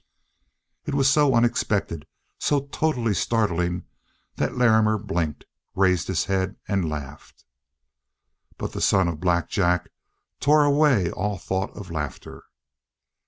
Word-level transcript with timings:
It 0.87 0.95
was 0.95 1.07
so 1.07 1.35
unexpected, 1.35 2.07
so 2.39 2.61
totally 2.71 3.13
startling, 3.13 3.85
that 4.37 4.57
Larrimer 4.57 4.97
blinked, 4.97 5.45
raised 5.75 6.07
his 6.07 6.25
head, 6.25 6.55
and 6.67 6.89
laughed. 6.89 7.45
But 8.57 8.71
the 8.71 8.81
son 8.81 9.07
of 9.07 9.19
Black 9.19 9.47
Jack 9.47 9.91
tore 10.39 10.63
away 10.65 11.11
all 11.11 11.37
thought 11.37 11.69
of 11.77 11.91
laughter. 11.91 12.45